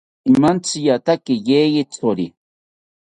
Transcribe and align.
Imantsiataki 0.31 1.33
yeyithori 1.49 2.27